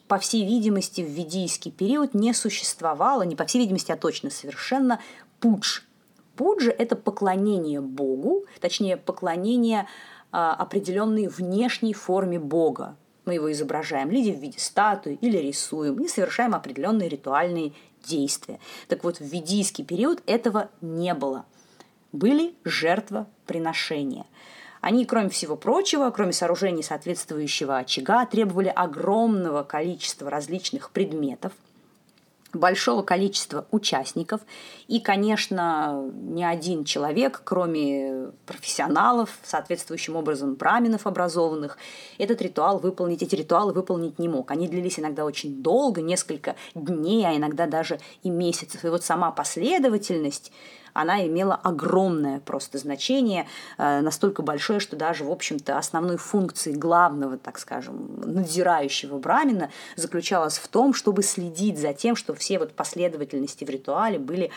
по 0.08 0.18
всей 0.18 0.44
видимости, 0.44 1.02
в 1.02 1.08
ведийский 1.08 1.70
период 1.70 2.14
не 2.14 2.34
существовало, 2.34 3.22
не 3.22 3.36
по 3.36 3.44
всей 3.44 3.58
видимости, 3.60 3.92
а 3.92 3.96
точно 3.96 4.30
совершенно, 4.30 5.00
пудж 5.38 5.82
Пуджа– 6.40 6.70
это 6.78 6.96
поклонение 6.96 7.82
Богу, 7.82 8.46
точнее, 8.62 8.96
поклонение 8.96 9.86
а, 10.32 10.54
определенной 10.54 11.26
внешней 11.26 11.92
форме 11.92 12.38
Бога. 12.38 12.96
Мы 13.26 13.34
его 13.34 13.52
изображаем 13.52 14.10
либо 14.10 14.34
в 14.34 14.40
виде 14.40 14.58
статуи 14.58 15.18
или 15.20 15.36
рисуем 15.36 16.02
и 16.02 16.08
совершаем 16.08 16.54
определенные 16.54 17.10
ритуальные 17.10 17.74
действия. 18.02 18.58
Так 18.88 19.04
вот, 19.04 19.18
в 19.18 19.20
ведийский 19.20 19.84
период 19.84 20.22
этого 20.24 20.70
не 20.80 21.12
было. 21.12 21.44
Были 22.10 22.54
жертвоприношения. 22.64 24.24
Они, 24.80 25.04
кроме 25.04 25.28
всего 25.28 25.56
прочего, 25.56 26.08
кроме 26.08 26.32
сооружений 26.32 26.82
соответствующего 26.82 27.76
очага, 27.76 28.24
требовали 28.24 28.72
огромного 28.74 29.62
количества 29.62 30.30
различных 30.30 30.90
предметов– 30.90 31.52
большого 32.52 33.02
количества 33.02 33.66
участников. 33.70 34.40
И, 34.88 35.00
конечно, 35.00 36.10
ни 36.12 36.42
один 36.42 36.84
человек, 36.84 37.42
кроме 37.44 38.30
профессионалов, 38.46 39.38
соответствующим 39.42 40.16
образом 40.16 40.54
браминов 40.54 41.06
образованных, 41.06 41.78
этот 42.18 42.42
ритуал 42.42 42.78
выполнить, 42.78 43.22
эти 43.22 43.34
ритуалы 43.34 43.72
выполнить 43.72 44.18
не 44.18 44.28
мог. 44.28 44.50
Они 44.50 44.68
длились 44.68 44.98
иногда 44.98 45.24
очень 45.24 45.62
долго, 45.62 46.02
несколько 46.02 46.56
дней, 46.74 47.26
а 47.26 47.36
иногда 47.36 47.66
даже 47.66 48.00
и 48.22 48.30
месяцев. 48.30 48.84
И 48.84 48.88
вот 48.88 49.04
сама 49.04 49.30
последовательность 49.30 50.52
она 50.92 51.26
имела 51.26 51.54
огромное 51.54 52.40
просто 52.40 52.78
значение, 52.78 53.46
э, 53.78 54.00
настолько 54.00 54.42
большое, 54.42 54.80
что 54.80 54.96
даже, 54.96 55.24
в 55.24 55.30
общем-то, 55.30 55.78
основной 55.78 56.16
функцией 56.16 56.76
главного, 56.76 57.36
так 57.36 57.58
скажем, 57.58 58.20
надзирающего 58.24 59.18
брамина 59.18 59.70
заключалась 59.96 60.58
в 60.58 60.68
том, 60.68 60.94
чтобы 60.94 61.22
следить 61.22 61.78
за 61.78 61.92
тем, 61.92 62.16
что 62.16 62.34
все 62.34 62.58
вот 62.58 62.72
последовательности 62.72 63.64
в 63.64 63.70
ритуале 63.70 64.18
были 64.18 64.50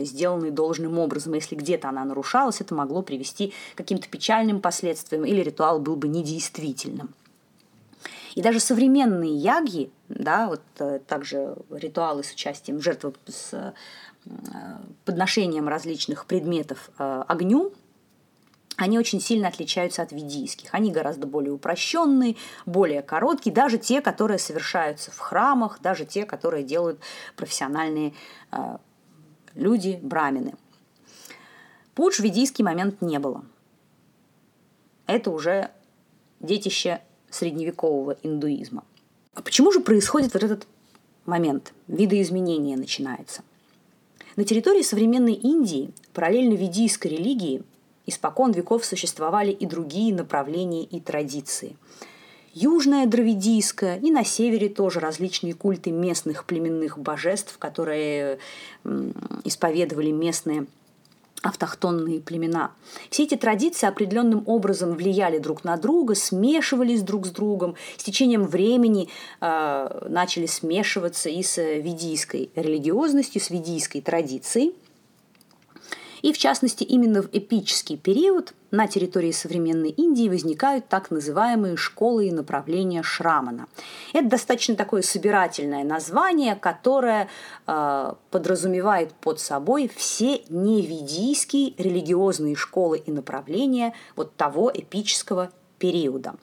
сделаны 0.00 0.50
должным 0.50 0.98
образом. 0.98 1.34
Если 1.34 1.54
где-то 1.54 1.88
она 1.88 2.04
нарушалась, 2.04 2.60
это 2.60 2.74
могло 2.74 3.02
привести 3.02 3.52
к 3.74 3.78
каким-то 3.78 4.08
печальным 4.08 4.60
последствиям 4.60 5.24
или 5.24 5.40
ритуал 5.40 5.78
был 5.78 5.96
бы 5.96 6.08
недействительным. 6.08 7.10
И 8.34 8.42
даже 8.42 8.60
современные 8.60 9.36
яги, 9.36 9.90
да, 10.08 10.48
вот 10.48 10.62
э, 10.78 10.98
также 11.06 11.56
ритуалы 11.70 12.24
с 12.24 12.32
участием 12.32 12.80
жертвы 12.80 13.14
с 13.26 13.74
подношением 15.04 15.68
различных 15.68 16.26
предметов 16.26 16.90
э, 16.98 17.24
огню, 17.28 17.72
они 18.76 18.98
очень 18.98 19.20
сильно 19.20 19.48
отличаются 19.48 20.02
от 20.02 20.10
ведийских. 20.10 20.70
Они 20.72 20.90
гораздо 20.90 21.26
более 21.26 21.52
упрощенные, 21.52 22.36
более 22.66 23.02
короткие, 23.02 23.54
даже 23.54 23.78
те, 23.78 24.00
которые 24.00 24.38
совершаются 24.38 25.12
в 25.12 25.18
храмах, 25.18 25.80
даже 25.80 26.04
те, 26.04 26.24
которые 26.24 26.64
делают 26.64 26.98
профессиональные 27.36 28.14
э, 28.50 28.78
люди, 29.54 30.00
брамины. 30.02 30.54
Пудж 31.94 32.16
в 32.16 32.20
ведийский 32.24 32.64
момент 32.64 33.00
не 33.00 33.20
было. 33.20 33.44
Это 35.06 35.30
уже 35.30 35.70
детище 36.40 37.00
средневекового 37.34 38.16
индуизма. 38.22 38.84
А 39.34 39.42
почему 39.42 39.72
же 39.72 39.80
происходит 39.80 40.34
вот 40.34 40.42
этот 40.42 40.66
момент? 41.26 41.72
Видоизменение 41.88 42.76
начинается– 42.76 43.42
на 44.36 44.44
территории 44.44 44.82
современной 44.82 45.34
Индии, 45.34 45.90
параллельно 46.12 46.54
ведийской 46.54 47.12
религии, 47.12 47.62
испокон 48.04 48.50
веков 48.50 48.84
существовали 48.84 49.52
и 49.52 49.64
другие 49.64 50.12
направления 50.12 50.82
и 50.82 50.98
традиции. 50.98 51.76
Южная 52.52 53.06
дравидийская 53.06 53.98
и 53.98 54.10
на 54.10 54.24
севере 54.24 54.68
тоже 54.68 54.98
различные 55.00 55.54
культы 55.54 55.90
местных 55.92 56.46
племенных 56.46 56.98
божеств, 56.98 57.58
которые 57.58 58.38
исповедовали 59.44 60.10
местные 60.10 60.66
автохтонные 61.44 62.20
племена. 62.20 62.72
Все 63.10 63.24
эти 63.24 63.36
традиции 63.36 63.86
определенным 63.86 64.42
образом 64.46 64.94
влияли 64.94 65.38
друг 65.38 65.62
на 65.62 65.76
друга, 65.76 66.14
смешивались 66.14 67.02
друг 67.02 67.26
с 67.26 67.30
другом. 67.30 67.76
С 67.98 68.02
течением 68.02 68.44
времени 68.44 69.08
э, 69.40 70.06
начали 70.08 70.46
смешиваться 70.46 71.28
и 71.28 71.42
с 71.42 71.58
ведийской 71.58 72.50
религиозностью, 72.56 73.42
с 73.42 73.50
ведийской 73.50 74.00
традицией. 74.00 74.74
И 76.24 76.32
в 76.32 76.38
частности, 76.38 76.84
именно 76.84 77.20
в 77.20 77.28
эпический 77.32 77.98
период 77.98 78.54
на 78.70 78.86
территории 78.86 79.30
современной 79.30 79.90
Индии 79.90 80.30
возникают 80.30 80.88
так 80.88 81.10
называемые 81.10 81.76
школы 81.76 82.28
и 82.28 82.32
направления 82.32 83.02
Шрамана. 83.02 83.66
Это 84.14 84.30
достаточно 84.30 84.74
такое 84.74 85.02
собирательное 85.02 85.84
название, 85.84 86.56
которое 86.56 87.28
э, 87.66 88.14
подразумевает 88.30 89.12
под 89.12 89.38
собой 89.38 89.90
все 89.94 90.40
неведийские 90.48 91.74
религиозные 91.76 92.56
школы 92.56 93.02
и 93.04 93.12
направления 93.12 93.92
вот 94.16 94.34
того 94.34 94.72
эпического 94.72 95.52
периода. 95.78 96.36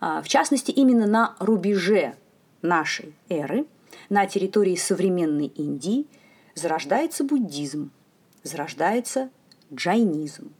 А, 0.00 0.20
в 0.20 0.26
частности, 0.26 0.72
именно 0.72 1.06
на 1.06 1.36
рубеже 1.38 2.16
нашей 2.60 3.14
эры, 3.28 3.66
на 4.08 4.26
территории 4.26 4.74
современной 4.74 5.46
Индии, 5.46 6.08
зарождается 6.56 7.22
буддизм– 7.22 7.92
зарождается 8.42 9.30
джайнизм. 9.72 10.52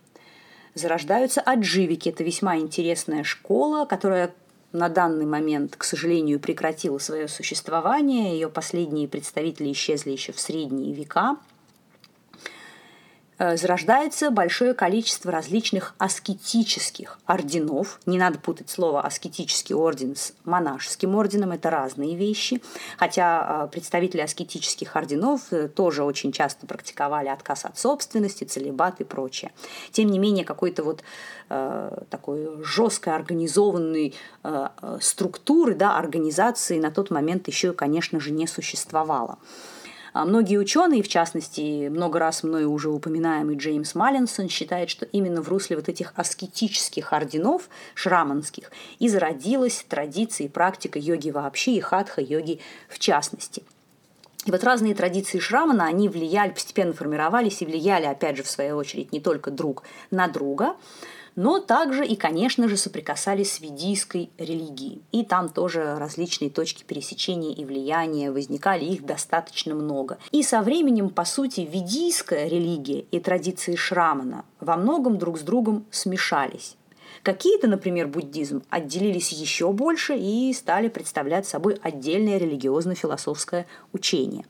Зарождаются 0.74 1.40
адживики. 1.40 2.08
Это 2.08 2.22
весьма 2.22 2.58
интересная 2.58 3.24
школа, 3.24 3.86
которая 3.86 4.32
на 4.72 4.88
данный 4.88 5.26
момент, 5.26 5.76
к 5.76 5.84
сожалению, 5.84 6.38
прекратила 6.38 6.98
свое 6.98 7.26
существование. 7.26 8.34
Ее 8.34 8.48
последние 8.48 9.08
представители 9.08 9.72
исчезли 9.72 10.10
еще 10.10 10.32
в 10.32 10.40
средние 10.40 10.92
века– 10.92 11.36
зарождается 13.56 14.30
большое 14.30 14.74
количество 14.74 15.32
различных 15.32 15.94
аскетических 15.96 17.18
орденов. 17.24 17.98
Не 18.04 18.18
надо 18.18 18.38
путать 18.38 18.68
слово 18.68 19.00
аскетический 19.00 19.74
орден 19.74 20.14
с 20.14 20.34
монашеским 20.44 21.14
орденом, 21.14 21.52
это 21.52 21.70
разные 21.70 22.16
вещи. 22.16 22.60
Хотя 22.98 23.64
э, 23.64 23.68
представители 23.72 24.20
аскетических 24.20 24.94
орденов 24.94 25.52
э, 25.52 25.68
тоже 25.68 26.04
очень 26.04 26.32
часто 26.32 26.66
практиковали 26.66 27.28
отказ 27.28 27.64
от 27.64 27.78
собственности, 27.78 28.44
целебат 28.44 29.00
и 29.00 29.04
прочее. 29.04 29.52
Тем 29.90 30.10
не 30.10 30.18
менее, 30.18 30.44
какой-то 30.44 30.82
вот 30.82 31.02
такой 32.10 32.62
жестко 32.62 33.16
организованной 33.16 34.14
структуры, 35.00 35.74
да, 35.74 35.98
организации 35.98 36.78
на 36.78 36.92
тот 36.92 37.10
момент 37.10 37.48
еще, 37.48 37.72
конечно 37.72 38.20
же, 38.20 38.30
не 38.30 38.46
существовало. 38.46 39.38
А 40.12 40.24
многие 40.24 40.56
ученые, 40.56 41.02
в 41.02 41.08
частности, 41.08 41.88
много 41.88 42.18
раз 42.18 42.42
мною 42.42 42.72
уже 42.72 42.90
упоминаемый 42.90 43.56
Джеймс 43.56 43.94
Маллинсон, 43.94 44.48
считает, 44.48 44.90
что 44.90 45.06
именно 45.06 45.42
в 45.42 45.48
русле 45.48 45.76
вот 45.76 45.88
этих 45.88 46.12
аскетических 46.16 47.12
орденов 47.12 47.68
шраманских 47.94 48.72
и 48.98 49.08
зародилась 49.08 49.84
традиция 49.88 50.46
и 50.46 50.50
практика 50.50 50.98
йоги 50.98 51.30
вообще 51.30 51.72
и 51.72 51.80
хатха-йоги 51.80 52.60
в 52.88 52.98
частности. 52.98 53.62
И 54.46 54.50
вот 54.50 54.64
разные 54.64 54.94
традиции 54.94 55.38
Шрамана, 55.38 55.84
они 55.84 56.08
влияли, 56.08 56.50
постепенно 56.50 56.94
формировались 56.94 57.60
и 57.60 57.66
влияли, 57.66 58.06
опять 58.06 58.38
же, 58.38 58.42
в 58.42 58.48
свою 58.48 58.76
очередь, 58.76 59.12
не 59.12 59.20
только 59.20 59.50
друг 59.50 59.82
на 60.10 60.28
друга, 60.28 60.76
но 61.42 61.58
также 61.58 62.04
и, 62.04 62.16
конечно 62.16 62.68
же, 62.68 62.76
соприкасались 62.76 63.52
с 63.52 63.60
ведийской 63.60 64.28
религией. 64.36 65.00
И 65.10 65.24
там 65.24 65.48
тоже 65.48 65.96
различные 65.98 66.50
точки 66.50 66.84
пересечения 66.84 67.54
и 67.54 67.64
влияния 67.64 68.30
возникали, 68.30 68.84
их 68.84 69.06
достаточно 69.06 69.74
много. 69.74 70.18
И 70.32 70.42
со 70.42 70.60
временем, 70.60 71.08
по 71.08 71.24
сути, 71.24 71.62
ведийская 71.62 72.46
религия 72.46 73.06
и 73.10 73.20
традиции 73.20 73.74
Шрамана 73.74 74.44
во 74.60 74.76
многом 74.76 75.16
друг 75.16 75.38
с 75.38 75.40
другом 75.40 75.86
смешались. 75.90 76.76
Какие-то, 77.22 77.68
например, 77.68 78.06
буддизм 78.06 78.62
отделились 78.68 79.32
еще 79.32 79.72
больше 79.72 80.18
и 80.18 80.52
стали 80.52 80.88
представлять 80.88 81.46
собой 81.46 81.78
отдельное 81.82 82.36
религиозно-философское 82.36 83.66
учение. 83.94 84.44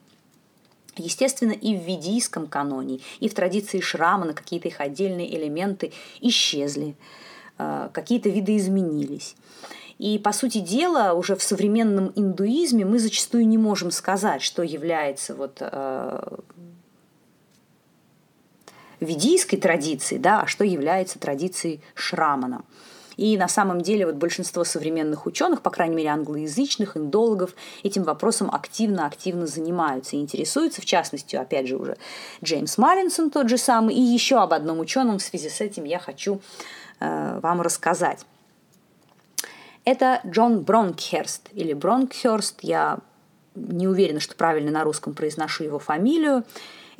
Естественно, 0.96 1.52
и 1.52 1.76
в 1.76 1.82
ведийском 1.82 2.46
каноне, 2.46 3.00
и 3.20 3.28
в 3.28 3.34
традиции 3.34 3.80
Шрамана 3.80 4.34
какие-то 4.34 4.68
их 4.68 4.80
отдельные 4.80 5.34
элементы 5.36 5.92
исчезли, 6.20 6.96
э, 7.58 7.88
какие-то 7.92 8.28
виды 8.28 8.56
изменились. 8.56 9.36
И, 9.98 10.18
по 10.18 10.32
сути 10.32 10.58
дела, 10.58 11.12
уже 11.12 11.36
в 11.36 11.42
современном 11.42 12.12
индуизме 12.16 12.84
мы 12.84 12.98
зачастую 12.98 13.46
не 13.46 13.58
можем 13.58 13.90
сказать, 13.90 14.40
что 14.40 14.62
является 14.62 15.34
вот 15.34 15.58
э, 15.60 16.36
ведийской 19.00 19.58
традиции, 19.58 20.16
да, 20.16 20.40
а 20.40 20.46
что 20.46 20.64
является 20.64 21.18
традицией 21.18 21.80
Шрамана. 21.94 22.64
И 23.20 23.36
на 23.36 23.48
самом 23.48 23.82
деле 23.82 24.06
вот 24.06 24.14
большинство 24.14 24.64
современных 24.64 25.26
ученых, 25.26 25.60
по 25.60 25.68
крайней 25.68 25.94
мере 25.94 26.08
англоязычных, 26.08 26.96
индологов, 26.96 27.54
этим 27.82 28.02
вопросом 28.02 28.50
активно-активно 28.50 29.46
занимаются 29.46 30.16
и 30.16 30.20
интересуются, 30.20 30.80
в 30.80 30.86
частности, 30.86 31.36
опять 31.36 31.68
же, 31.68 31.76
уже 31.76 31.98
Джеймс 32.42 32.78
Маллинсон 32.78 33.30
тот 33.30 33.50
же 33.50 33.58
самый, 33.58 33.94
и 33.94 34.00
еще 34.00 34.38
об 34.38 34.54
одном 34.54 34.80
ученом 34.80 35.18
в 35.18 35.22
связи 35.22 35.50
с 35.50 35.60
этим 35.60 35.84
я 35.84 35.98
хочу 35.98 36.40
э, 36.98 37.40
вам 37.42 37.60
рассказать. 37.60 38.24
Это 39.84 40.22
Джон 40.26 40.62
Бронкхерст 40.62 41.50
или 41.52 41.74
Бронкхерст, 41.74 42.60
я 42.62 43.00
не 43.54 43.86
уверена, 43.86 44.20
что 44.20 44.34
правильно 44.34 44.70
на 44.70 44.82
русском 44.82 45.12
произношу 45.12 45.64
его 45.64 45.78
фамилию. 45.78 46.44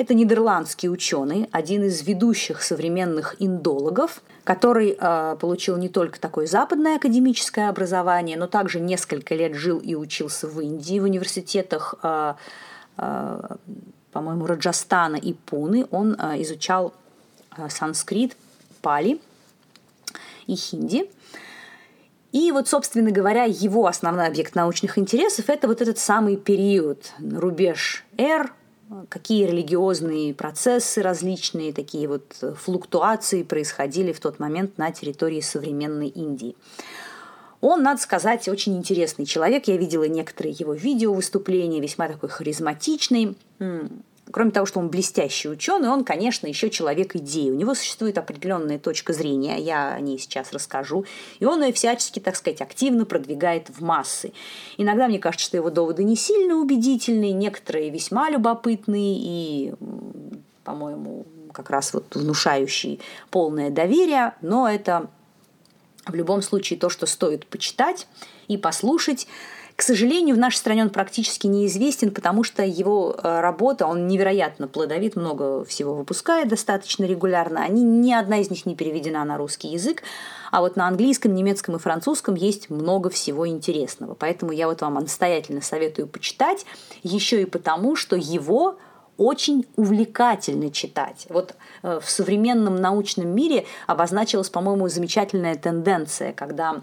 Это 0.01 0.15
нидерландский 0.15 0.89
ученый, 0.89 1.47
один 1.53 1.85
из 1.85 2.01
ведущих 2.01 2.63
современных 2.63 3.37
индологов, 3.39 4.23
который 4.45 4.97
э, 4.99 5.37
получил 5.39 5.77
не 5.77 5.91
только 5.91 6.19
такое 6.19 6.47
западное 6.47 6.97
академическое 6.97 7.69
образование, 7.69 8.39
но 8.39 8.47
также 8.47 8.81
несколько 8.81 9.35
лет 9.35 9.55
жил 9.55 9.79
и 9.79 9.95
учился 9.95 10.49
в 10.49 10.59
Индии 10.59 10.99
в 10.99 11.05
университетах, 11.05 11.97
э, 12.03 12.33
э, 12.97 13.57
по-моему, 14.11 14.47
Раджастана 14.47 15.17
и 15.17 15.35
Пуны. 15.35 15.87
Он 15.91 16.17
э, 16.19 16.41
изучал 16.45 16.95
э, 17.59 17.69
санскрит, 17.69 18.39
пали 18.81 19.21
и 20.47 20.55
хинди. 20.55 21.11
И 22.33 22.53
вот, 22.53 22.69
собственно 22.69 23.11
говоря, 23.11 23.45
его 23.45 23.87
основной 23.87 24.29
объект 24.29 24.55
научных 24.55 24.97
интересов– 24.97 25.45
это 25.51 25.69
вот 25.69 25.83
этот 25.83 25.99
самый 25.99 26.39
период, 26.39 27.13
рубеж 27.19 28.07
R, 28.17 28.51
какие 29.09 29.47
религиозные 29.47 30.35
процессы 30.35 31.03
различные, 31.03 31.73
такие 31.73 32.09
вот 32.09 32.35
флуктуации 32.59 33.43
происходили 33.43 34.13
в 34.13 34.21
тот 34.21 34.39
момент 34.39 34.79
на 34.79 34.91
территории 34.91 35.41
современной 35.41 36.09
Индии. 36.09 36.57
Он, 37.61 37.83
надо 37.83 38.01
сказать, 38.01 38.49
очень 38.49 38.77
интересный 38.77 39.27
человек. 39.27 39.69
Я 39.69 39.77
видела 39.77 40.05
некоторые 40.05 40.55
его 40.59 40.73
видео 40.73 41.13
выступления, 41.13 41.81
весьма 41.81 42.09
такой 42.09 42.31
харизматичный. 42.31 43.37
Кроме 44.33 44.51
того, 44.51 44.67
что 44.67 44.79
он 44.79 44.89
блестящий 44.89 45.49
ученый, 45.49 45.89
он, 45.89 46.05
конечно, 46.05 46.47
еще 46.47 46.71
человек 46.71 47.17
идеи. 47.17 47.51
У 47.51 47.55
него 47.55 47.75
существует 47.75 48.19
определенная 48.19 48.79
точка 48.79 49.13
зрения, 49.13 49.59
я 49.59 49.93
о 49.93 50.01
ней 50.01 50.19
сейчас 50.19 50.53
расскажу. 50.53 51.05
И 51.39 51.45
он 51.45 51.63
ее 51.63 51.73
всячески, 51.73 52.21
так 52.21 52.37
сказать, 52.37 52.61
активно 52.61 53.05
продвигает 53.05 53.69
в 53.71 53.83
массы. 53.83 54.33
Иногда 54.77 55.09
мне 55.09 55.19
кажется, 55.19 55.47
что 55.47 55.57
его 55.57 55.71
доводы 55.71 56.05
не 56.05 56.17
сильно 56.17 56.57
убедительные, 56.57 57.33
некоторые 57.33 57.91
весьма 57.91 58.31
любопытные 58.31 59.17
и, 59.19 59.75
по-моему, 60.65 61.27
как 61.53 61.71
раз 61.71 61.93
вот 61.95 62.15
внушающие 62.15 62.99
полное 63.31 63.71
доверие, 63.71 64.35
но 64.41 64.69
это 64.69 65.11
в 66.07 66.15
любом 66.15 66.43
случае 66.43 66.79
то, 66.79 66.89
что 66.89 67.07
стоит 67.07 67.47
почитать 67.47 68.07
и 68.49 68.57
послушать. 68.57 69.27
К 69.81 69.83
сожалению, 69.83 70.37
в 70.37 70.39
нашей 70.39 70.57
стране 70.57 70.83
он 70.83 70.91
практически 70.91 71.47
неизвестен, 71.47 72.11
потому 72.11 72.45
что 72.45 72.63
его 72.63 73.17
э, 73.17 73.41
работа, 73.41 73.87
он 73.87 74.09
невероятно 74.09 74.69
плодовит, 74.69 75.17
много 75.17 75.65
всего 75.65 75.95
выпускает 75.95 76.49
достаточно 76.49 77.05
регулярно. 77.07 77.63
Они, 77.63 77.83
ни 77.83 78.13
одна 78.13 78.41
из 78.41 78.51
них 78.51 78.67
не 78.67 78.77
переведена 78.77 79.25
на 79.25 79.39
русский 79.39 79.69
язык, 79.69 80.03
а 80.51 80.61
вот 80.61 80.77
на 80.77 80.87
английском, 80.87 81.35
немецком 81.35 81.77
и 81.77 81.79
французском 81.79 82.35
есть 82.35 82.69
много 82.69 83.09
всего 83.09 83.49
интересного. 83.49 84.13
Поэтому 84.13 84.53
я 84.53 84.69
вот 84.69 84.83
вам 84.83 84.97
настоятельно 84.97 85.63
советую 85.63 86.09
почитать, 86.09 86.67
еще 87.03 87.41
и 87.41 87.47
потому, 87.47 87.97
что 87.97 88.17
его 88.17 88.77
очень 89.17 89.65
увлекательно 89.77 90.71
читать. 90.71 91.25
Вот 91.31 91.55
э, 91.83 92.01
в 92.05 92.11
современном 92.11 92.77
научном 92.77 93.29
мире 93.29 93.65
обозначилась, 93.87 94.51
по-моему, 94.51 94.89
замечательная 94.89 95.55
тенденция, 95.55 96.35
когда 96.35 96.83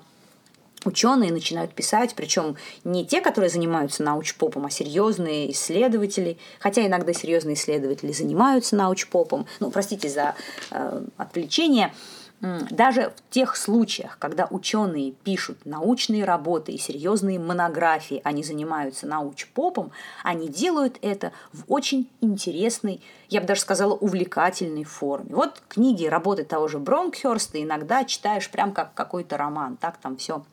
ученые 0.87 1.31
начинают 1.31 1.73
писать, 1.73 2.13
причем 2.15 2.55
не 2.83 3.05
те, 3.05 3.21
которые 3.21 3.49
занимаются 3.49 4.03
научпопом, 4.03 4.65
а 4.65 4.69
серьезные 4.69 5.51
исследователи, 5.51 6.37
хотя 6.59 6.85
иногда 6.87 7.13
серьезные 7.13 7.55
исследователи 7.55 8.11
занимаются 8.11 8.75
научпопом, 8.75 9.45
ну, 9.59 9.69
простите 9.69 10.09
за 10.09 10.35
э, 10.71 11.03
отвлечение, 11.17 11.93
даже 12.39 13.13
в 13.15 13.33
тех 13.33 13.55
случаях, 13.55 14.17
когда 14.19 14.47
ученые 14.51 15.11
пишут 15.11 15.57
научные 15.65 16.23
работы 16.23 16.71
и 16.71 16.77
серьезные 16.77 17.39
монографии, 17.39 18.21
они 18.23 18.43
занимаются 18.43 19.07
научпопом, 19.07 19.91
они 20.23 20.47
делают 20.47 20.99
это 21.01 21.31
в 21.51 21.63
очень 21.67 22.07
интересной, 22.21 23.01
я 23.29 23.41
бы 23.41 23.47
даже 23.47 23.61
сказала, 23.61 23.93
увлекательной 23.93 24.83
форме. 24.83 25.33
Вот 25.33 25.63
книги, 25.67 26.05
работы 26.05 26.43
того 26.43 26.67
же 26.67 26.77
Бронкхерста 26.77 27.61
иногда 27.61 28.03
читаешь 28.03 28.51
прям 28.51 28.71
как 28.71 28.93
какой-то 28.93 29.35
роман, 29.35 29.75
так 29.75 29.97
там 29.97 30.17
все 30.17 30.43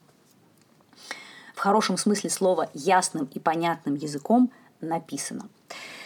в 1.55 1.59
хорошем 1.59 1.97
смысле 1.97 2.29
слова 2.29 2.69
ясным 2.73 3.29
и 3.33 3.39
понятным 3.39 3.95
языком 3.95 4.51
написано. 4.81 5.49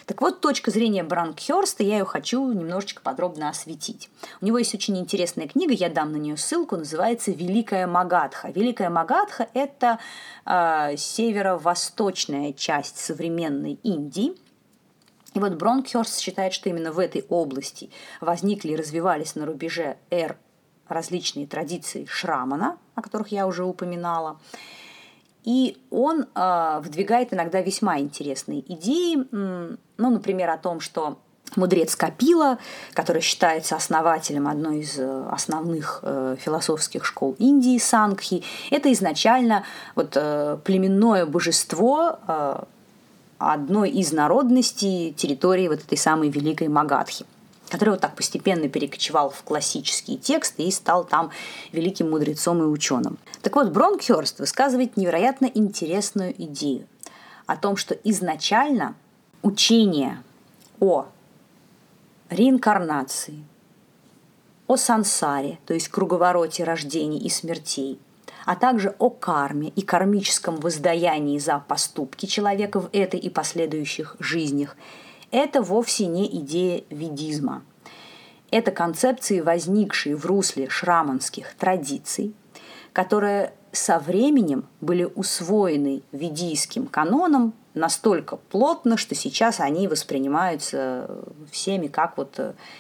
Так 0.06 0.22
вот, 0.22 0.42
точка 0.42 0.72
зрения 0.72 1.04
Бранкхерста, 1.04 1.84
я 1.84 2.00
ее 2.00 2.06
хочу 2.06 2.52
немножечко 2.52 3.02
подробно 3.04 3.50
осветить. 3.50 4.10
У 4.42 4.46
него 4.46 4.58
есть 4.58 4.74
очень 4.74 4.98
интересная 4.98 5.48
книга, 5.48 5.74
я 5.74 5.90
дам 5.90 6.12
на 6.12 6.18
нее 6.18 6.36
ссылку, 6.36 6.78
называется 6.78 7.32
«Великая 7.32 7.86
Магадха». 7.86 8.50
Великая 8.50 8.90
Магадха– 8.90 9.48
это 9.54 10.00
э, 10.46 10.98
северо-восточная 10.98 12.54
часть 12.54 12.98
современной 12.98 13.74
Индии, 13.84 14.36
и 15.36 15.40
вот 15.40 15.54
Бронкхерст 15.54 16.20
считает, 16.20 16.54
что 16.54 16.70
именно 16.70 16.92
в 16.92 16.98
этой 16.98 17.24
области 17.30 17.92
возникли 18.20 18.72
и 18.72 18.76
развивались 18.76 19.36
на 19.36 19.46
рубеже 19.46 19.98
эр 20.10 20.38
различные 20.88 21.46
традиции 21.46 22.06
Шрамана, 22.06 22.78
о 22.96 23.02
которых 23.04 23.28
я 23.28 23.46
уже 23.46 23.64
упоминала. 23.64 24.40
И 25.43 25.78
он 25.89 26.28
э, 26.36 26.82
выдвигает 26.84 27.34
иногда 27.34 27.62
весьма 27.62 27.99
интересные 27.99 28.62
идеи, 28.73 29.25
ну, 29.32 29.78
например, 30.10 30.49
о 30.49 30.58
том, 30.58 30.80
что 30.80 31.17
мудрец 31.56 31.95
Капила, 31.95 32.58
который 32.93 33.21
считается 33.21 33.75
основателем 33.75 34.47
одной 34.47 34.80
из 34.80 34.99
э, 34.99 35.25
основных 35.32 35.99
э, 36.04 36.36
философских 36.39 37.06
школ 37.06 37.36
Индии, 37.39 37.78
Сангхи, 37.78 38.43
это 38.69 38.91
изначально 38.93 39.63
вот, 39.95 40.13
э, 40.15 40.58
племенное 40.63 41.25
божество 41.25 42.19
э, 42.28 42.63
одной 43.38 43.89
из 43.89 44.12
народностей 44.12 45.13
территории 45.13 45.67
вот 45.67 45.80
этой 45.80 45.97
самой 45.97 46.30
великой 46.30 46.67
Магадхи 46.67 47.25
который 47.70 47.92
вот 47.92 48.02
так 48.02 48.16
постепенно 48.16 48.68
перекочевал 48.68 49.30
в 49.30 49.44
классические 49.44 50.18
тексты 50.18 50.64
и 50.64 50.72
стал 50.72 51.06
там 51.06 51.32
великим 51.72 52.10
мудрецом 52.10 52.62
и 52.62 52.66
ученым. 52.66 53.18
Так 53.42 53.56
вот, 53.56 53.70
Бронкхерст 53.70 54.40
высказывает 54.40 54.98
невероятно 54.98 55.46
интересную 55.46 56.34
идею 56.44 56.88
о 57.46 57.56
том, 57.56 57.78
что 57.78 57.94
изначально 58.04 58.96
учение 59.42 60.22
о 60.80 61.06
реинкарнации, 62.30 63.44
о 64.68 64.76
сансаре, 64.76 65.58
то 65.66 65.74
есть 65.74 65.88
круговороте 65.88 66.64
рождений 66.64 67.20
и 67.20 67.30
смертей, 67.30 68.00
а 68.46 68.56
также 68.56 68.96
о 69.00 69.10
карме 69.10 69.70
и 69.70 69.82
кармическом 69.82 70.58
воздаянии 70.58 71.40
за 71.40 71.64
поступки 71.68 72.26
человека 72.26 72.80
в 72.80 72.90
этой 72.92 73.20
и 73.20 73.30
последующих 73.30 74.16
жизнях– 74.20 74.76
это 75.32 75.62
вовсе 75.62 76.08
не 76.08 76.28
идея 76.39 76.84
ведизма. 76.89 77.63
Это 78.52 78.72
концепции, 78.72 79.42
возникшие 79.42 80.15
в 80.15 80.26
русле 80.26 80.70
шраманских 80.70 81.54
традиций, 81.56 82.34
которые 82.94 83.54
со 83.72 84.00
временем 84.00 84.65
были 84.82 85.04
усвоены 85.04 86.02
ведийским 86.12 86.88
каноном 86.88 87.54
настолько 87.80 88.36
плотно, 88.36 88.98
что 88.98 89.15
сейчас 89.15 89.60
они 89.60 89.88
воспринимаются 89.88 91.10
всеми 91.52 91.88
как 91.88 92.18
вот 92.18 92.39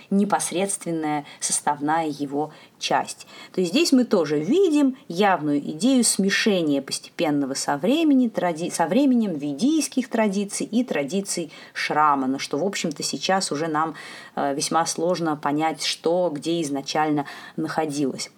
непосредственная 0.09 1.25
составная 1.39 2.07
его 2.07 2.51
часть. 2.77 3.27
То 3.53 3.61
есть 3.61 3.73
здесь 3.73 3.91
мы 3.91 4.05
тоже 4.05 4.39
видим 4.39 4.97
явную 5.07 5.59
идею 5.59 6.03
смешения 6.03 6.81
постепенного 6.81 7.53
со, 7.53 7.77
времени, 7.77 8.29
тради... 8.29 8.69
со 8.69 8.87
временем 8.87 9.33
ведийских 9.33 10.09
традиций 10.09 10.65
и 10.65 10.83
традиций 10.83 11.51
Шрамана, 11.73 12.39
что, 12.39 12.57
в 12.57 12.65
общем-то, 12.65 13.03
сейчас 13.03 13.51
уже 13.51 13.67
нам 13.67 13.95
э, 14.35 14.53
весьма 14.55 14.85
сложно 14.85 15.35
понять, 15.35 15.83
что 15.83 16.29
где 16.33 16.61
изначально 16.61 17.25
находилось. 17.55 18.31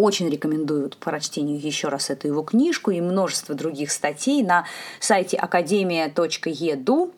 Очень 0.00 0.30
рекомендую 0.30 0.88
по 0.88 1.10
прочтению 1.10 1.60
еще 1.60 1.88
раз 1.88 2.08
эту 2.08 2.26
его 2.26 2.42
книжку 2.42 2.90
и 2.90 3.02
множество 3.02 3.54
других 3.54 3.92
статей 3.92 4.42
на 4.42 4.64
сайте 4.98 5.36
академия.еду. 5.36 7.12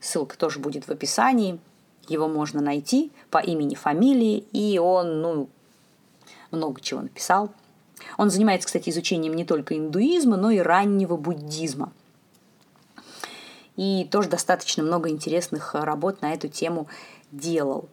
Ссылка 0.00 0.38
тоже 0.38 0.58
будет 0.58 0.88
в 0.88 0.90
описании. 0.90 1.58
Его 2.08 2.28
можно 2.28 2.62
найти 2.62 3.12
по 3.28 3.36
имени, 3.36 3.74
фамилии, 3.74 4.38
и 4.52 4.78
он, 4.78 5.20
ну, 5.20 5.48
много 6.50 6.80
чего 6.80 7.02
написал. 7.02 7.50
Он 8.16 8.30
занимается, 8.30 8.66
кстати, 8.66 8.88
изучением 8.88 9.34
не 9.34 9.44
только 9.44 9.76
индуизма, 9.76 10.38
но 10.38 10.50
и 10.50 10.60
раннего 10.60 11.18
буддизма. 11.18 11.92
И 13.76 14.08
тоже 14.10 14.30
достаточно 14.30 14.82
много 14.82 15.10
интересных 15.10 15.74
работ 15.74 16.22
на 16.22 16.32
эту 16.32 16.48
тему 16.48 16.88
делал. 17.32 17.90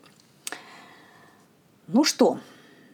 Ну 1.88 2.06
что, 2.06 2.38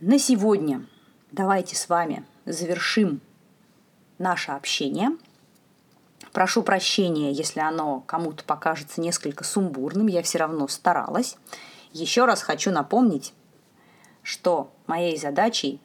на 0.01 0.19
сегодня 0.19 0.86
давайте 1.31 1.75
с 1.75 1.89
вами 1.89 2.25
завершим 2.45 3.21
наше 4.17 4.51
общение– 4.51 5.12
Прошу 6.38 6.62
прощения, 6.62 7.31
если 7.31 7.62
оно 7.62 8.03
кому-то 8.05 8.43
покажется 8.43 9.01
несколько 9.01 9.43
сумбурным, 9.43 10.05
я 10.05 10.21
все 10.21 10.38
равно 10.38 10.67
старалась. 10.67 11.36
Еще 11.93 12.25
раз 12.25 12.43
хочу 12.43 12.69
напомнить, 12.69 13.33
что 14.21 14.71
моей 14.86 15.17
задачей 15.17 15.79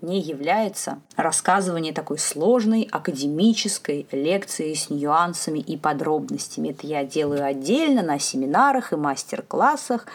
не 0.00 0.20
является 0.20 1.00
рассказывание 1.16 1.92
такой 1.92 2.18
сложной 2.18 2.88
академической 2.90 4.06
лекции 4.12 4.72
с 4.72 4.88
нюансами 4.88 5.58
и 5.58 5.76
подробностями. 5.76 6.70
Это 6.70 6.86
я 6.86 7.04
делаю 7.04 7.44
отдельно 7.44 8.02
на 8.02 8.18
семинарах 8.18 8.94
и 8.94 8.96
мастер-классах. 8.96 10.06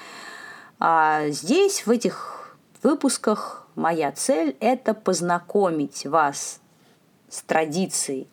А 0.80 1.28
здесь, 1.30 1.86
в 1.86 1.92
этих 1.92 2.43
выпусках, 2.84 3.68
моя 3.76 4.12
цель– 4.12 4.56
это 4.60 4.94
познакомить 4.94 6.06
вас 6.06 6.60
с 7.30 7.42
традицией 7.42 8.28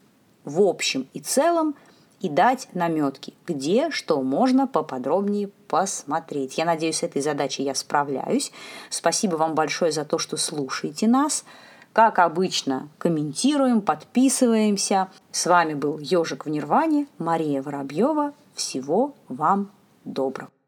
в 0.44 0.60
общем 0.60 1.08
и 1.12 1.20
целом 1.20 1.74
и 2.20 2.28
дать 2.28 2.68
наметки, 2.74 3.34
где 3.46 3.90
что 3.90 4.20
можно 4.22 4.66
поподробнее 4.66 5.48
посмотреть. 5.68 6.58
Я 6.58 6.64
надеюсь, 6.64 6.98
с 6.98 7.02
этой 7.02 7.22
задачей 7.22 7.62
я 7.62 7.74
справляюсь. 7.74 8.52
Спасибо 8.90 9.36
вам 9.36 9.54
большое 9.54 9.92
за 9.92 10.04
то, 10.04 10.18
что 10.18 10.36
слушаете 10.36 11.08
нас. 11.08 11.44
Как 11.92 12.18
обычно, 12.18 12.88
комментируем, 12.98 13.80
подписываемся. 13.80 15.08
С 15.32 15.46
вами 15.46 15.74
был 15.74 15.98
Ежик 15.98 16.46
в 16.46 16.48
Нирване, 16.48 17.06
Мария 17.18 17.62
Воробьева. 17.62 18.32
Всего 18.54 19.14
вам 19.28 19.70
доброго. 20.04 20.59